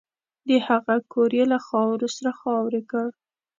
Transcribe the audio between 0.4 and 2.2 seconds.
د هغه کور یې له خاورو